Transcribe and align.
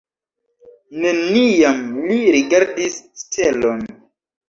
Neniam 1.03 1.85
li 2.09 2.19
rigardis 2.39 3.01
stelon. 3.25 3.89